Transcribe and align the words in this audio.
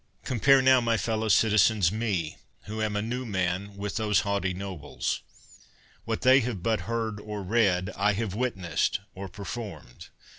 44 0.23 0.23
CAIUS 0.23 0.25
MARIUS 0.25 0.41
Compare 0.55 0.61
now, 0.73 0.81
my 0.81 0.97
fellow 0.97 1.27
citizens, 1.27 1.91
me, 1.91 2.37
who 2.63 2.81
am 2.81 2.95
a 2.95 3.03
new 3.03 3.23
man, 3.23 3.77
with 3.77 3.97
those 3.97 4.21
haughty 4.21 4.51
nobles. 4.51 5.21
What 6.05 6.21
they 6.21 6.39
have 6.39 6.63
but 6.63 6.81
heard 6.89 7.19
or 7.19 7.43
read, 7.43 7.91
I 7.95 8.13
have 8.13 8.33
witnessed 8.33 9.01
or 9.13 9.29
performed. 9.29 10.09